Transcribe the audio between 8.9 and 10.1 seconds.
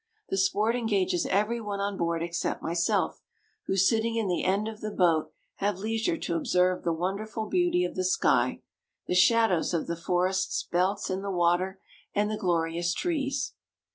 the shadows of the